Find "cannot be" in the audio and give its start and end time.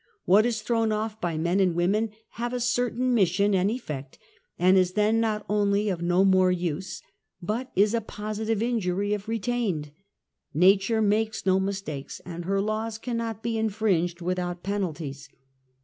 12.97-13.59